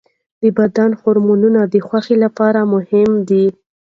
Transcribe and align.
د 0.41 0.43
بدن 0.57 0.91
هورمونونه 0.99 1.61
د 1.73 1.75
خوښۍ 1.87 2.15
لپاره 2.25 2.59
مهم 2.73 3.11
دي. 3.29 3.45